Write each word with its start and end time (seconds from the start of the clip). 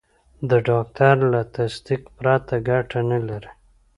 د 0.49 0.51
ډاکټر 0.67 1.15
له 1.33 1.41
تصدیق 1.55 2.01
پرته 2.17 2.55
ګټه 2.69 2.99
نه 3.11 3.19
لري. 3.27 3.51